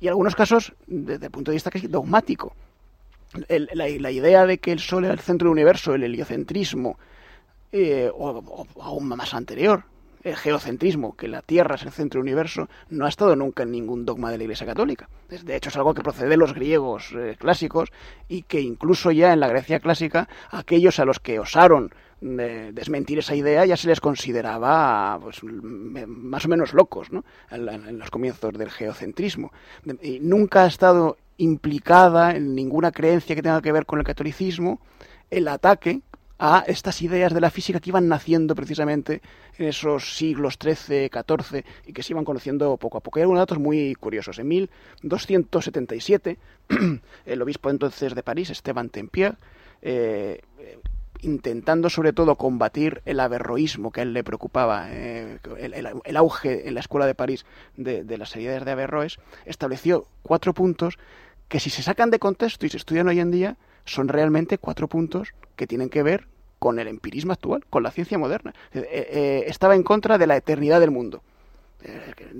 [0.00, 2.54] Y algunos casos, desde el punto de vista casi dogmático.
[3.48, 6.98] La, idea de que el Sol era el centro del universo, el heliocentrismo,
[7.70, 9.84] eh, o- o aún más anterior,
[10.22, 13.70] el geocentrismo, que la Tierra es el centro del universo, no ha estado nunca en
[13.70, 15.08] ningún dogma de la Iglesia Católica.
[15.28, 17.90] De hecho, es algo que procede de los griegos eh, clásicos
[18.28, 21.90] y que incluso ya en la Grecia clásica, aquellos a los que osaron
[22.22, 27.24] eh, desmentir esa idea ya se les consideraba pues, más o menos locos ¿no?
[27.50, 29.52] en, en los comienzos del geocentrismo.
[30.02, 34.80] Y nunca ha estado implicada en ninguna creencia que tenga que ver con el catolicismo
[35.30, 36.02] el ataque
[36.42, 39.20] a estas ideas de la física que iban naciendo precisamente
[39.58, 43.18] en esos siglos XIII, XIV y que se iban conociendo poco a poco.
[43.18, 44.38] Hay algunos datos muy curiosos.
[44.38, 46.38] En 1277,
[47.26, 49.36] el obispo entonces de París, Esteban Tempier,
[49.82, 50.40] eh,
[51.20, 56.72] intentando sobre todo combatir el averroísmo que a él le preocupaba, eh, el auge en
[56.72, 57.44] la escuela de París
[57.76, 60.98] de, de las ideas de Averroes, estableció cuatro puntos
[61.48, 64.88] que si se sacan de contexto y se estudian hoy en día, son realmente cuatro
[64.88, 66.26] puntos que tienen que ver
[66.58, 68.54] con el empirismo actual, con la ciencia moderna.
[68.72, 71.22] Eh, eh, estaba en contra de la eternidad del mundo.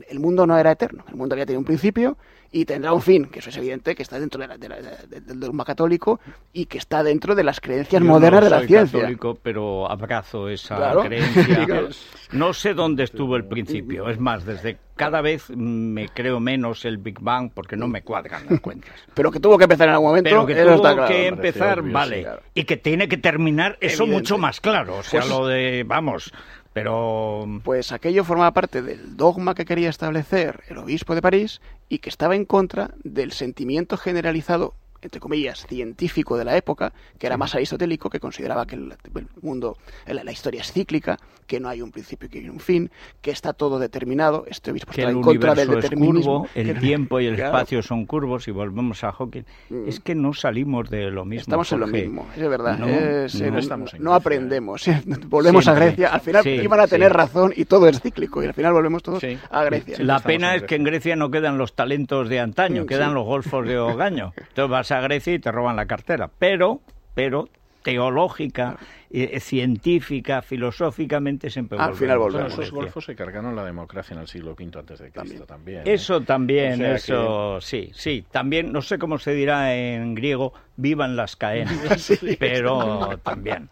[0.08, 2.16] El mundo no era eterno, el mundo había tenido un principio
[2.52, 4.76] y tendrá un fin, que eso es evidente, que está dentro de la- de la-
[4.80, 6.18] de- del dogma católico
[6.52, 8.98] y que está dentro de las creencias Yo modernas no de la soy ciencia.
[9.00, 11.02] católico, pero abrazo esa Claro.
[11.02, 11.66] creencia.
[12.32, 14.08] No sé dónde estuvo el principio.
[14.08, 18.42] Es más, desde cada vez me creo menos el Big Bang porque no me cuadran
[18.48, 18.90] las cuentas.
[19.14, 21.08] Pero que tuvo que empezar en algún momento, Pero que tuvo está claro.
[21.08, 22.16] que empezar, obvio, vale.
[22.18, 22.42] sí, claro.
[22.54, 24.12] Y que tiene que terminar, eso Evidente.
[24.22, 24.98] mucho más claro.
[24.98, 26.32] O sea, Pues- lo de, vamos,
[26.72, 27.46] pero...
[27.64, 32.10] Pues aquello formaba parte del dogma que quería establecer el obispo de París y que
[32.10, 37.54] estaba en contra del sentimiento generalizado entre comillas, científico de la época, que era más
[37.54, 41.82] aristotélico, que consideraba que el, el mundo, la, la historia es cíclica, que no hay
[41.82, 42.90] un principio y que hay un fin,
[43.20, 44.44] que está todo determinado.
[44.46, 46.42] Este obispo en contra del determinismo.
[46.42, 47.56] curvo, el que- tiempo y el Claro.
[47.56, 49.42] espacio son curvos y volvemos a Hawking.
[49.70, 49.88] Mm.
[49.88, 51.40] Es que no salimos de lo mismo.
[51.42, 52.78] Estamos en lo mismo, es verdad.
[52.78, 54.84] No, es- no eh, no, estamos en no Grecia, aprendemos.
[55.28, 55.74] Volvemos a.
[55.74, 56.08] Grecia.
[56.14, 57.16] Al final Sí, iban a tener sí.
[57.16, 58.42] razón y todo es cíclico.
[58.42, 59.36] Y al final volvemos todos Sí.
[59.50, 59.96] a Grecia.
[60.00, 63.14] La pena en es que en Grecia no quedan los talentos de antaño, Mm, quedan
[63.14, 64.32] los golfos de Ogaño.
[64.36, 66.30] Entonces vas a Grecia y te roban la cartera.
[66.38, 66.80] Pero,
[67.14, 67.48] pero
[67.82, 68.76] teológica,
[69.08, 72.58] eh, científica, filosóficamente siempre Al final volvemos a Bueno, volvemos.
[72.58, 75.78] esos golfos se cargaron la democracia en el siglo V antes de Cristo también.
[75.80, 75.94] ¿eh?
[75.94, 78.22] Eso también, O sea eso sí, sí.
[78.30, 83.70] También, no sé cómo se dirá en griego, vivan las caenas, pero también.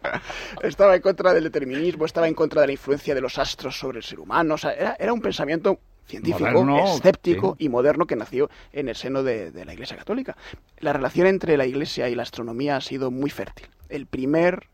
[0.63, 3.99] Estaba en contra del determinismo, estaba en contra de la influencia de los astros sobre
[3.99, 4.55] el ser humano.
[4.55, 7.65] O sea, era, era un pensamiento científico, Moderno, escéptico sí.
[7.65, 10.35] y moderno que nació en el seno de, de la Iglesia Católica.
[10.79, 13.67] La relación entre la Iglesia y la astronomía ha sido muy fértil.
[13.89, 14.67] El primer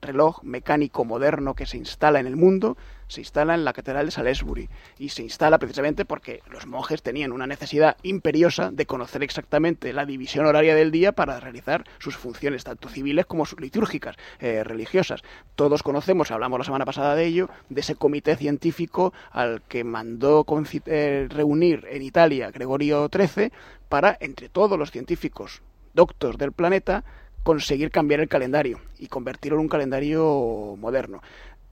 [0.00, 2.76] reloj mecánico moderno que se instala en el mundo
[3.08, 4.68] se instala en la Catedral de Salisbury
[4.98, 10.06] y se instala precisamente porque los monjes tenían una necesidad imperiosa de conocer exactamente la
[10.06, 15.22] división horaria del día para realizar sus funciones tanto civiles como litúrgicas eh, religiosas.
[15.54, 20.44] Todos conocemos, hablamos la semana pasada de ello, de ese comité científico al que mandó
[20.86, 23.52] eh, reunir en Italia Gregorio XIII
[23.88, 25.62] para, entre todos los científicos
[25.94, 27.04] doctos del planeta,
[27.46, 31.22] conseguir cambiar el calendario y convertirlo en un calendario moderno.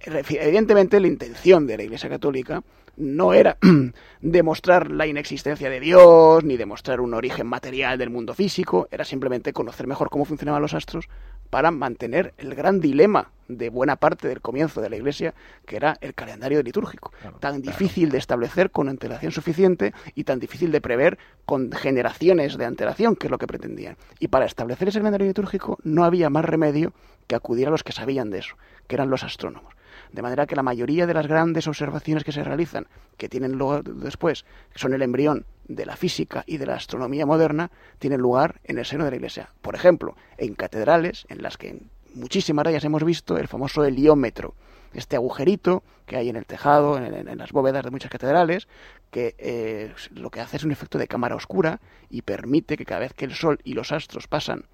[0.01, 2.63] Evidentemente la intención de la Iglesia Católica
[2.97, 3.57] no era
[4.21, 9.53] demostrar la inexistencia de Dios, ni demostrar un origen material del mundo físico, era simplemente
[9.53, 11.09] conocer mejor cómo funcionaban los astros
[11.51, 15.35] para mantener el gran dilema de buena parte del comienzo de la Iglesia,
[15.67, 17.79] que era el calendario litúrgico, Claro, tan claro.
[17.79, 23.17] difícil de establecer con antelación suficiente y tan difícil de prever con generaciones de antelación,
[23.17, 23.97] que es lo que pretendían.
[24.19, 26.93] Y para establecer ese calendario litúrgico no había más remedio
[27.27, 29.75] que acudir a los que sabían de eso, que eran los astrónomos.
[30.15, 32.87] De manera que la mayoría de las grandes observaciones que se realizan,
[33.17, 34.45] que tienen lugar después,
[34.77, 38.85] son el embrión de la física y de la astronomía moderna, tienen lugar en el
[38.85, 39.49] seno de la Iglesia.
[39.61, 44.55] Por ejemplo, en catedrales en las que en muchísimas rayas hemos visto el famoso heliómetro,
[44.93, 48.69] este agujerito que hay en el tejado, en las bóvedas de muchas catedrales,
[49.11, 53.01] que eh, lo que hace es un efecto de cámara oscura y permite que cada
[53.01, 54.67] vez que el Sol y los astros pasan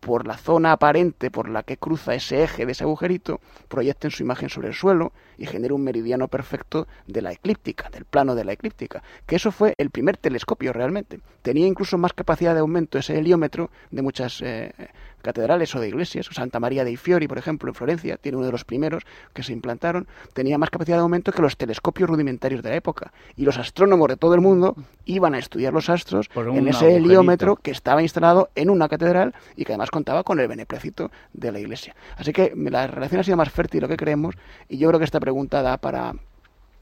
[0.00, 4.22] por la zona aparente por la que cruza ese eje de ese agujerito, proyecten su
[4.22, 8.44] imagen sobre el suelo y genere un meridiano perfecto de la eclíptica, del plano de
[8.44, 9.02] la eclíptica.
[9.26, 11.20] Que eso fue el primer telescopio realmente.
[11.42, 14.72] Tenía incluso más capacidad de aumento ese heliómetro de muchas eh,
[15.20, 16.28] catedrales o de iglesias.
[16.32, 19.52] Santa María dei Fiori, por ejemplo, en Florencia, tiene uno de los primeros que se
[19.52, 20.06] implantaron.
[20.32, 23.12] Tenía más capacidad de aumento que los telescopios rudimentarios de la época.
[23.36, 26.84] Y los astrónomos de todo el mundo iban a estudiar los astros Por en ese
[26.84, 26.96] agujerito.
[27.08, 31.52] heliómetro que estaba instalado en una catedral y que además contaba con el beneplácito de
[31.52, 31.94] la iglesia.
[32.16, 34.34] Así que la relación ha sido más fértil de lo que creemos
[34.68, 36.14] y yo creo que esta pregunta da para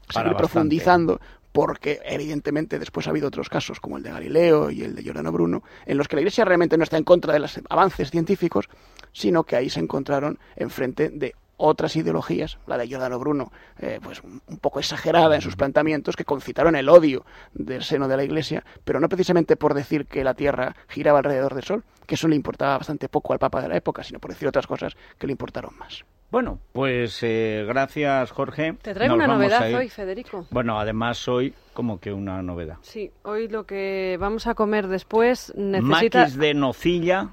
[0.09, 1.19] seguir profundizando
[1.51, 5.31] porque evidentemente después ha habido otros casos como el de Galileo y el de Giordano
[5.31, 8.69] Bruno en los que la iglesia realmente no está en contra de los avances científicos
[9.13, 14.23] sino que ahí se encontraron enfrente de otras ideologías, la de Giordano Bruno, eh, pues
[14.23, 18.63] un poco exagerada en sus planteamientos, que concitaron el odio del seno de la Iglesia,
[18.83, 22.35] pero no precisamente por decir que la Tierra giraba alrededor del Sol, que eso le
[22.35, 25.33] importaba bastante poco al Papa de la época, sino por decir otras cosas que le
[25.33, 26.05] importaron más.
[26.31, 28.73] Bueno, pues eh, gracias Jorge.
[28.81, 30.45] Te traigo Nos una novedad hoy, Federico.
[30.51, 32.77] Bueno, además hoy como que una novedad.
[32.81, 36.19] Sí, hoy lo que vamos a comer después necesita...
[36.19, 37.29] Maquis de nocilla.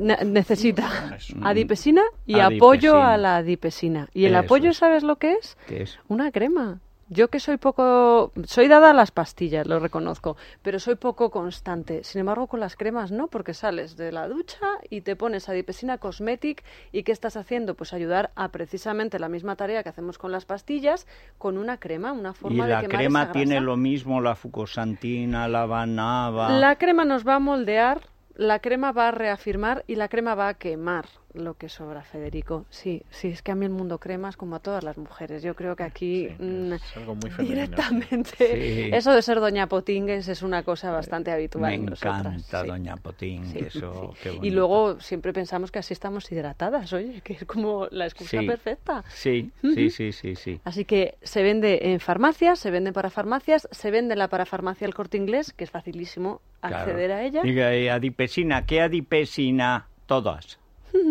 [0.00, 1.36] Ne- necesita Eso.
[1.42, 2.46] adipesina y Adipesina.
[2.66, 4.08] apoyo a la adipesina.
[4.12, 4.76] ¿Y el Eso apoyo es.
[4.76, 5.56] sabes lo que es?
[5.68, 5.98] es?
[6.08, 6.80] Una crema.
[7.10, 8.32] Yo que soy poco...
[8.44, 12.04] Soy dada a las pastillas, lo reconozco, pero soy poco constante.
[12.04, 15.96] Sin embargo, con las cremas no, porque sales de la ducha y te pones adipesina
[15.96, 16.62] cosmetic
[16.92, 17.76] y ¿qué estás haciendo?
[17.76, 21.06] Pues ayudar a precisamente la misma tarea que hacemos con las pastillas
[21.38, 23.64] con una crema, una Y forma de la quemar crema esa tiene grasa.
[23.64, 26.50] lo mismo, la fucosantina, la banaba.
[26.50, 28.02] La crema nos va a moldear,
[28.38, 31.06] la crema va a reafirmar y la crema va a quemar
[31.38, 32.66] lo que sobra, Federico.
[32.70, 35.42] Sí, sí, es que a mí el mundo cremas como a todas las mujeres.
[35.42, 37.60] Yo creo que aquí Sí, mm, es algo muy femenino.
[37.66, 38.90] directamente Sí.
[38.92, 42.66] eso de ser doña Potingues es una cosa bastante habitual Me en encanta sí.
[42.66, 44.30] Doña Potín, Sí, eso, sí.
[44.40, 48.40] qué Y luego siempre pensamos que así estamos hidratadas, oye, que es como la excusa
[48.40, 48.46] Sí.
[48.46, 49.04] perfecta.
[49.08, 50.60] Sí, sí, sí, sí, sí.
[50.64, 54.86] Así que se vende en farmacias, se vende para farmacias, se vende la para farmacia
[54.86, 57.42] el corte inglés, que es facilísimo acceder a ella.
[57.42, 59.86] Diga, eh, adipesina, ¿qué adipesina?
[60.06, 60.58] Todas.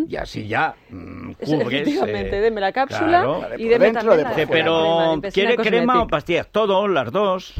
[0.10, 1.82] Y así ya mm, Es- cubres.
[1.82, 3.42] Efectivamente, eh, deme la cápsula claro.
[3.58, 6.48] Y deme dentro, también de la crema pero ¿quiere crema o pastillas?
[6.48, 7.54] Todo, las dos.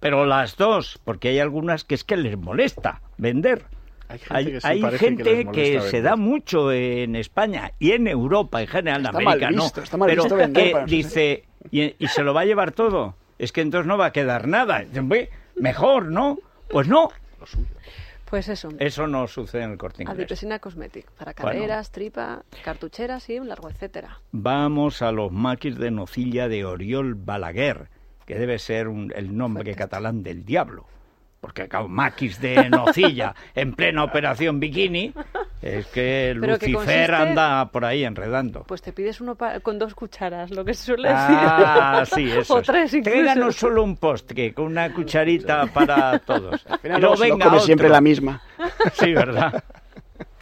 [0.00, 3.64] Pero las dos, porque hay algunas que es que les molesta vender.
[4.28, 8.68] Hay, que, sí hay gente que, se da mucho en España y en Europa en
[8.68, 9.82] general, en mal América visto, no.
[9.82, 12.72] está mal pero visto vender que para dice, y, y se lo va a llevar
[12.72, 13.16] todo.
[13.38, 14.80] Es que entonces no va a quedar nada.
[14.80, 16.38] Dice, "Hombre, Mejor, ¿no?
[16.68, 17.10] Pues no.
[18.28, 18.70] Pues eso.
[18.78, 20.16] Eso no sucede en el corte inglés.
[20.18, 21.10] Adipesina Cosmetic.
[21.12, 21.58] Para Bueno.
[21.60, 24.18] caderas, tripa, cartucheras y un largo etcétera.
[24.32, 27.88] Vamos a los maquis de nocilla de Oriol Balaguer,
[28.26, 30.86] que debe ser un- el nombre catalán del diablo.
[31.44, 35.12] Porque claro, maquis de nocilla en plena operación bikini,
[35.60, 38.62] es que Pero que Lucifer consiste- anda por ahí enredando.
[38.62, 42.14] Pues te pides uno pa- con dos cucharas, lo que se suele Ah, decir.
[42.32, 42.54] sí, eso.
[42.54, 42.66] o es.
[42.66, 43.10] tres incluso.
[43.18, 46.64] Tráiganos solo un postre con una cucharita para todos.
[46.66, 47.60] Al final lo venga come otro.
[47.66, 48.40] siempre la misma.
[48.94, 49.62] Sí, ¿verdad?